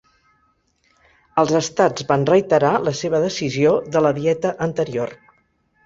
[1.41, 5.19] Els estats van reiterar la seva decisió de la dieta anterior.